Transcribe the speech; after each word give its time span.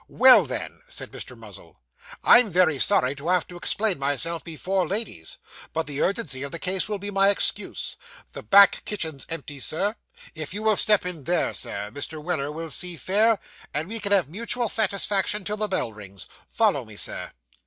'Well, 0.07 0.45
then,' 0.47 0.81
said 0.89 1.11
Mr. 1.11 1.37
Muzzle, 1.37 1.79
'I'm 2.23 2.49
very 2.49 2.79
sorry 2.79 3.13
to 3.13 3.27
have 3.27 3.45
to 3.45 3.55
explain 3.55 3.99
myself 3.99 4.43
before 4.43 4.87
ladies, 4.87 5.37
but 5.73 5.85
the 5.85 6.01
urgency 6.01 6.41
of 6.41 6.51
the 6.51 6.57
case 6.57 6.89
will 6.89 6.97
be 6.97 7.11
my 7.11 7.29
excuse. 7.29 7.97
The 8.31 8.41
back 8.41 8.83
kitchen's 8.85 9.27
empty, 9.29 9.59
Sir. 9.59 9.95
If 10.33 10.55
you 10.55 10.63
will 10.63 10.75
step 10.75 11.05
in 11.05 11.25
there, 11.25 11.53
Sir, 11.53 11.91
Mr. 11.93 12.19
Weller 12.19 12.51
will 12.51 12.71
see 12.71 12.95
fair, 12.95 13.37
and 13.75 13.87
we 13.87 13.99
can 13.99 14.11
have 14.11 14.27
mutual 14.27 14.69
satisfaction 14.69 15.43
till 15.45 15.57
the 15.57 15.67
bell 15.67 15.93
rings. 15.93 16.27
Follow 16.49 16.83
me, 16.83 16.95
Sir! 16.95 17.33